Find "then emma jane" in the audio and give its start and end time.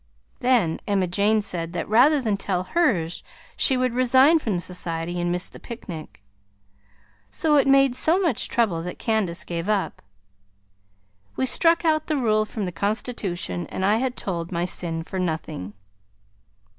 0.39-1.41